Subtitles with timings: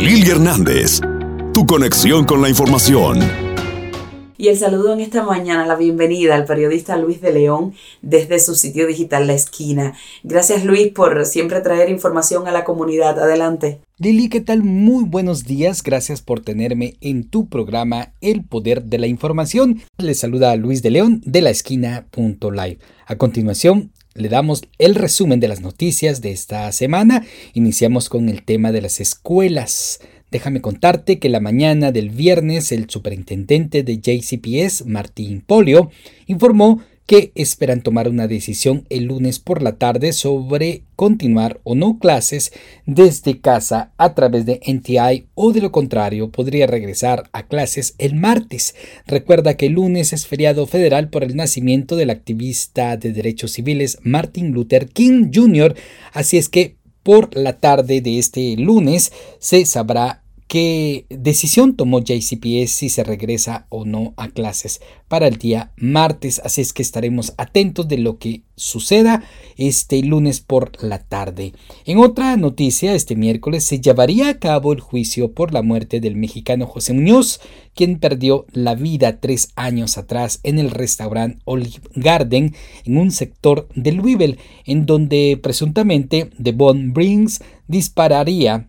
[0.00, 1.00] Lili Hernández,
[1.52, 3.18] tu conexión con la información.
[4.36, 8.54] Y el saludo en esta mañana, la bienvenida al periodista Luis de León desde su
[8.54, 9.94] sitio digital La Esquina.
[10.22, 13.18] Gracias Luis por siempre traer información a la comunidad.
[13.18, 13.80] Adelante.
[13.98, 14.62] Lili, ¿qué tal?
[14.62, 15.82] Muy buenos días.
[15.82, 19.82] Gracias por tenerme en tu programa El Poder de la Información.
[19.98, 22.78] Les saluda Luis de León de la esquina.live.
[23.06, 27.24] A continuación, le damos el resumen de las noticias de esta semana.
[27.54, 30.00] Iniciamos con el tema de las escuelas.
[30.30, 35.90] Déjame contarte que la mañana del viernes el superintendente de JCPS, Martín Polio,
[36.26, 41.98] informó que esperan tomar una decisión el lunes por la tarde sobre continuar o no
[41.98, 42.52] clases
[42.84, 48.14] desde casa a través de NTI o de lo contrario podría regresar a clases el
[48.14, 48.74] martes.
[49.06, 53.96] Recuerda que el lunes es feriado federal por el nacimiento del activista de derechos civiles
[54.02, 55.74] Martin Luther King Jr.,
[56.12, 62.70] así es que por la tarde de este lunes se sabrá qué decisión tomó JCPS
[62.70, 67.34] si se regresa o no a clases para el día martes, así es que estaremos
[67.36, 69.22] atentos de lo que suceda
[69.56, 71.52] este lunes por la tarde.
[71.84, 76.16] En otra noticia, este miércoles se llevaría a cabo el juicio por la muerte del
[76.16, 77.40] mexicano José Muñoz,
[77.74, 82.54] quien perdió la vida tres años atrás en el restaurante Olive Garden
[82.84, 88.68] en un sector de Louisville, en donde presuntamente Devon Brings dispararía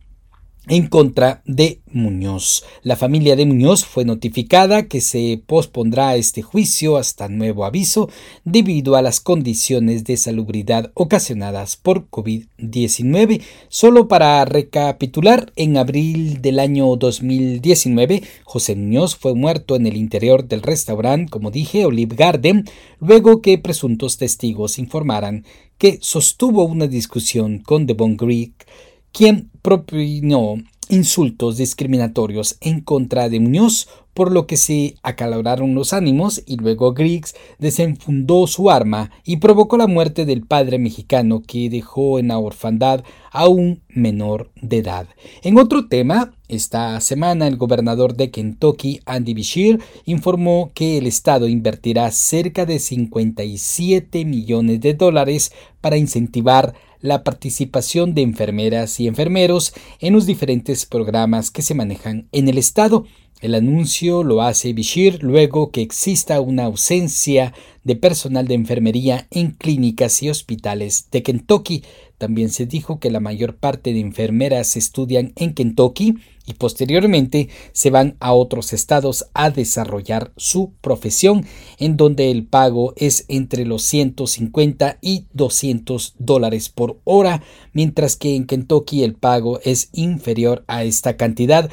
[0.69, 2.63] en contra de Muñoz.
[2.83, 8.09] La familia de Muñoz fue notificada que se pospondrá este juicio hasta nuevo aviso
[8.45, 13.41] debido a las condiciones de salubridad ocasionadas por COVID-19.
[13.67, 20.47] Solo para recapitular, en abril del año 2019, José Muñoz fue muerto en el interior
[20.47, 22.65] del restaurante, como dije, Olive Garden,
[22.99, 25.45] luego que presuntos testigos informaran
[25.79, 28.67] que sostuvo una discusión con Devon Greek
[29.11, 30.55] quien propinó
[30.89, 36.93] insultos discriminatorios en contra de Muñoz, por lo que se acaloraron los ánimos y luego
[36.93, 42.37] Griggs desenfundó su arma y provocó la muerte del padre mexicano que dejó en la
[42.37, 45.07] orfandad a un menor de edad.
[45.43, 51.47] En otro tema, esta semana el gobernador de Kentucky, Andy Beshear, informó que el estado
[51.47, 59.73] invertirá cerca de 57 millones de dólares para incentivar la participación de enfermeras y enfermeros
[59.99, 63.05] en los diferentes programas que se manejan en el Estado.
[63.41, 67.53] El anuncio lo hace Bishir luego que exista una ausencia
[67.85, 71.83] de personal de enfermería en clínicas y hospitales de Kentucky.
[72.19, 76.15] También se dijo que la mayor parte de enfermeras estudian en Kentucky
[76.45, 81.45] y posteriormente se van a otros estados a desarrollar su profesión,
[81.77, 87.41] en donde el pago es entre los 150 y 200 dólares por hora,
[87.71, 91.71] mientras que en Kentucky el pago es inferior a esta cantidad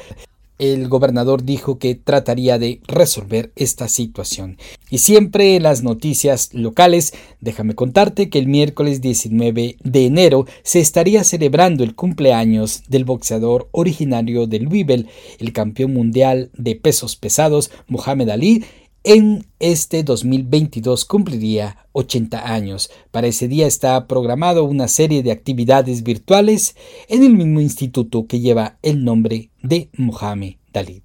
[0.59, 4.57] el gobernador dijo que trataría de resolver esta situación.
[4.89, 10.79] Y siempre en las noticias locales, déjame contarte que el miércoles 19 de enero se
[10.79, 15.07] estaría celebrando el cumpleaños del boxeador originario de Louisville,
[15.39, 18.63] el campeón mundial de pesos pesados, Muhammad Ali,
[19.03, 22.89] en este 2022 cumpliría 80 años.
[23.09, 26.75] Para ese día está programado una serie de actividades virtuales
[27.07, 31.03] en el mismo instituto que lleva el nombre de Mohamed Dalí.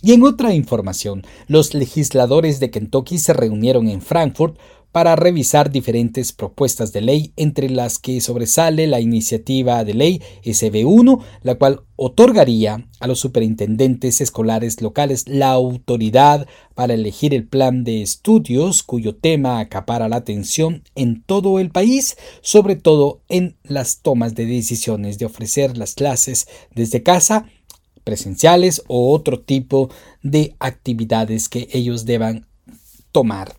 [0.00, 4.56] Y en otra información, los legisladores de Kentucky se reunieron en Frankfurt
[4.92, 11.22] para revisar diferentes propuestas de ley, entre las que sobresale la iniciativa de ley SB1,
[11.42, 18.02] la cual otorgaría a los superintendentes escolares locales la autoridad para elegir el plan de
[18.02, 24.34] estudios cuyo tema acapara la atención en todo el país, sobre todo en las tomas
[24.34, 27.46] de decisiones de ofrecer las clases desde casa
[28.08, 29.90] presenciales o otro tipo
[30.22, 32.46] de actividades que ellos deban
[33.12, 33.57] tomar.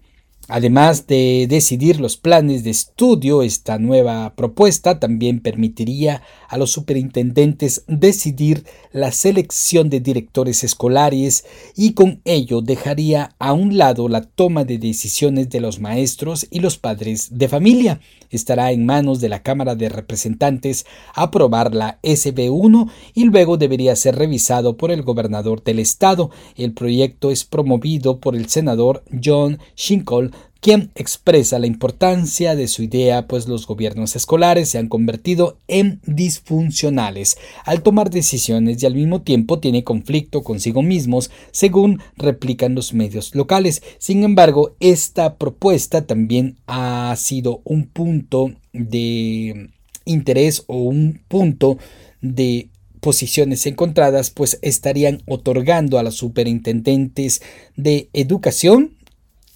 [0.52, 7.84] Además de decidir los planes de estudio, esta nueva propuesta también permitiría a los superintendentes
[7.88, 14.66] decidir la selección de directores escolares y con ello dejaría a un lado la toma
[14.66, 18.02] de decisiones de los maestros y los padres de familia.
[18.32, 24.16] Estará en manos de la Cámara de Representantes aprobar la SB1 y luego debería ser
[24.16, 26.32] revisado por el gobernador del estado.
[26.56, 30.32] El proyecto es promovido por el senador John Shinkle
[30.62, 36.02] quien expresa la importancia de su idea, pues los gobiernos escolares se han convertido en
[36.06, 42.94] disfuncionales al tomar decisiones y al mismo tiempo tiene conflicto consigo mismos, según replican los
[42.94, 43.82] medios locales.
[44.00, 49.70] Sin embargo, esta propuesta también ha sido un punto de
[50.04, 51.78] interés o un punto
[52.22, 52.70] de
[53.00, 57.42] posiciones encontradas, pues estarían otorgando a los superintendentes
[57.78, 58.98] de educación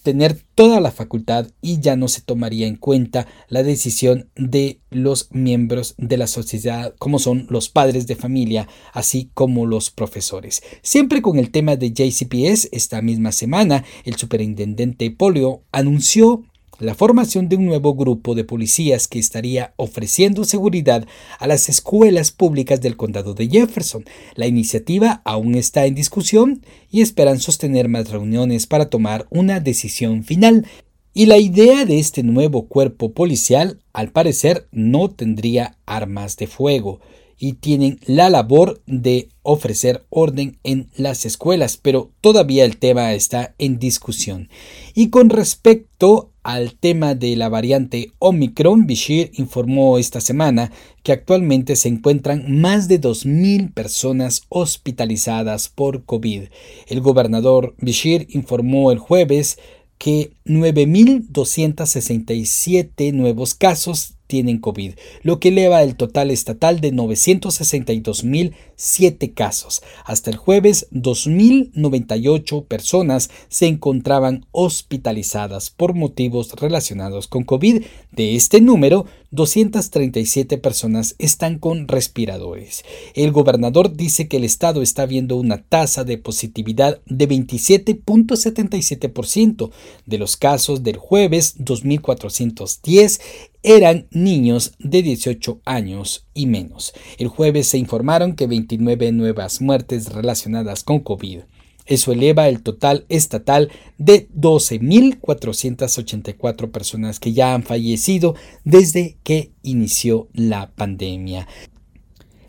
[0.04, 5.30] tener toda la facultad y ya no se tomaría en cuenta la decisión de los
[5.32, 10.62] miembros de la sociedad, como son los padres de familia, así como los profesores.
[10.82, 16.44] Siempre con el tema de JCPS, esta misma semana, el superintendente Polio anunció
[16.80, 21.08] la formación de un nuevo grupo de policías que estaría ofreciendo seguridad
[21.40, 24.06] a las escuelas públicas del condado de Jefferson.
[24.36, 30.24] La iniciativa aún está en discusión y esperan sostener más reuniones para tomar una decisión
[30.24, 30.68] final.
[31.14, 37.02] Y la idea de este nuevo cuerpo policial, al parecer, no tendría armas de fuego
[37.38, 43.54] y tienen la labor de ofrecer orden en las escuelas, pero todavía el tema está
[43.58, 44.50] en discusión.
[44.96, 51.76] Y con respecto al tema de la variante Omicron, Bishir informó esta semana que actualmente
[51.76, 56.44] se encuentran más de 2.000 personas hospitalizadas por COVID.
[56.88, 59.58] El gobernador Bishir informó el jueves
[59.98, 69.84] que 9.267 nuevos casos tienen COVID, lo que eleva el total estatal de 962.007 casos.
[70.06, 77.84] Hasta el jueves, 2.098 personas se encontraban hospitalizadas por motivos relacionados con COVID.
[78.12, 82.84] De este número, 237 personas están con respiradores.
[83.14, 89.70] El gobernador dice que el estado está viendo una tasa de positividad de 27.77%.
[90.08, 93.22] De los casos del jueves, 2.410
[93.64, 96.94] eran niños de 18 años y menos.
[97.18, 101.40] El jueves se informaron que 29 nuevas muertes relacionadas con COVID.
[101.86, 110.30] Eso eleva el total estatal de 12.484 personas que ya han fallecido desde que inició
[110.34, 111.46] la pandemia.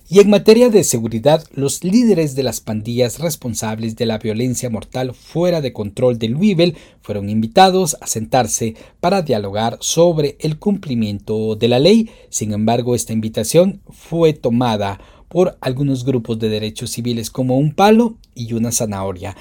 [0.06, 5.14] Y en materia de seguridad, los líderes de las pandillas responsables de la violencia mortal
[5.14, 11.68] fuera de control de Louisville fueron invitados a sentarse para dialogar sobre el cumplimiento de
[11.68, 12.10] la ley.
[12.28, 18.18] Sin embargo, esta invitación fue tomada por algunos grupos de derechos civiles como un palo
[18.34, 19.34] y una zanahoria.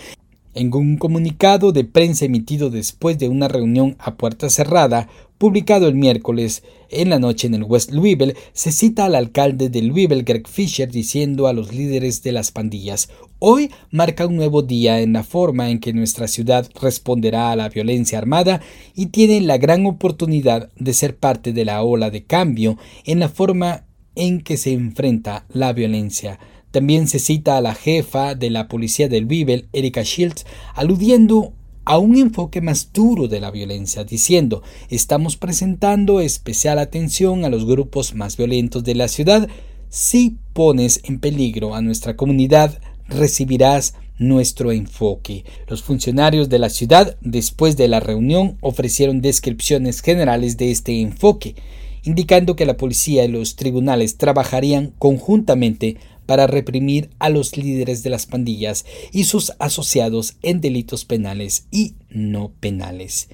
[0.55, 5.09] En un comunicado de prensa emitido después de una reunión a puerta cerrada,
[5.39, 9.81] publicado el miércoles en la noche en el West Louisville, se cita al alcalde de
[9.81, 13.09] Louisville, Greg Fisher, diciendo a los líderes de las pandillas,
[13.39, 17.69] hoy marca un nuevo día en la forma en que nuestra ciudad responderá a la
[17.69, 18.61] violencia armada
[18.94, 23.27] y tiene la gran oportunidad de ser parte de la ola de cambio en la
[23.27, 23.85] forma
[24.15, 26.39] en que se enfrenta la violencia.
[26.73, 30.43] También se cita a la jefa de la policía del Louisville, Erika Shields,
[30.73, 31.53] aludiendo
[31.85, 37.67] a un enfoque más duro de la violencia, diciendo, estamos presentando especial atención a los
[37.67, 39.47] grupos más violentos de la ciudad.
[39.89, 45.45] Si pones en peligro a nuestra comunidad, recibirás nuestro enfoque.
[45.67, 51.53] Los funcionarios de la ciudad, después de la reunión, ofrecieron descripciones generales de este enfoque,
[52.03, 58.09] indicando que la policía y los tribunales trabajarían conjuntamente para reprimir a los líderes de
[58.09, 63.30] las pandillas y sus asociados en delitos penales y no penales.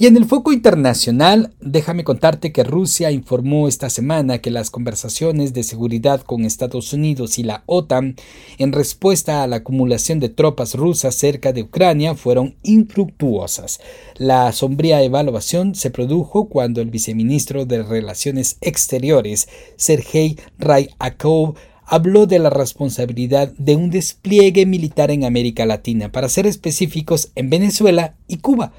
[0.00, 5.52] Y en el foco internacional, déjame contarte que Rusia informó esta semana que las conversaciones
[5.52, 8.16] de seguridad con Estados Unidos y la OTAN
[8.56, 13.78] en respuesta a la acumulación de tropas rusas cerca de Ucrania fueron infructuosas.
[14.16, 21.56] La sombría evaluación se produjo cuando el viceministro de Relaciones Exteriores, Sergei Ryakov,
[21.90, 27.50] habló de la responsabilidad de un despliegue militar en América Latina, para ser específicos en
[27.50, 28.72] Venezuela y Cuba.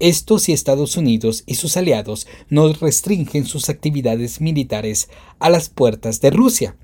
[0.00, 5.08] Esto si Estados Unidos y sus aliados no restringen sus actividades militares
[5.38, 6.76] a las puertas de Rusia.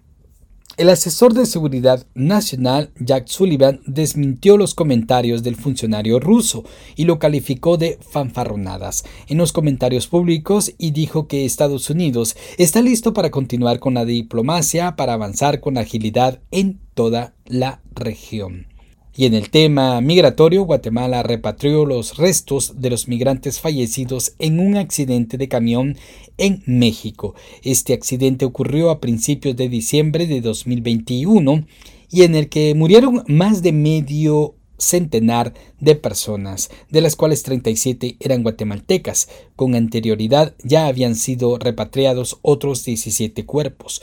[0.76, 6.64] El asesor de seguridad nacional Jack Sullivan desmintió los comentarios del funcionario ruso
[6.96, 12.82] y lo calificó de fanfarronadas en los comentarios públicos y dijo que Estados Unidos está
[12.82, 18.73] listo para continuar con la diplomacia para avanzar con agilidad en toda la región.
[19.16, 24.76] Y en el tema migratorio, Guatemala repatrió los restos de los migrantes fallecidos en un
[24.76, 25.96] accidente de camión
[26.36, 27.34] en México.
[27.62, 31.64] Este accidente ocurrió a principios de diciembre de 2021
[32.10, 38.16] y en el que murieron más de medio centenar de personas, de las cuales 37
[38.18, 39.28] eran guatemaltecas.
[39.54, 44.02] Con anterioridad ya habían sido repatriados otros 17 cuerpos.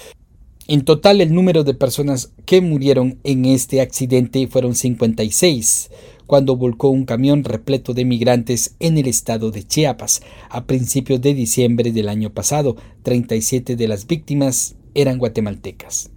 [0.68, 5.90] En total, el número de personas que murieron en este accidente fueron 56,
[6.28, 10.22] cuando volcó un camión repleto de migrantes en el estado de Chiapas.
[10.50, 16.10] A principios de diciembre del año pasado, 37 de las víctimas eran guatemaltecas.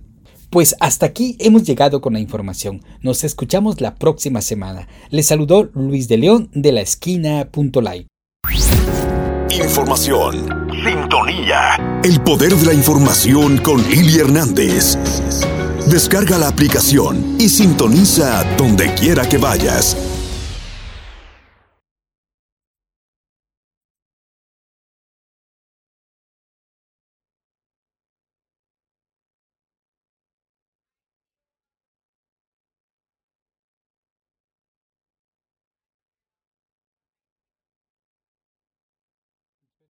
[0.50, 2.80] Pues hasta aquí hemos llegado con la información.
[3.00, 4.86] Nos escuchamos la próxima semana.
[5.10, 8.06] Les saludó Luis de León de la esquina.live.
[9.50, 10.63] Información.
[10.84, 12.00] Sintonía.
[12.04, 14.98] El poder de la información con Lili Hernández.
[15.86, 19.96] Descarga la aplicación y sintoniza donde quiera que vayas.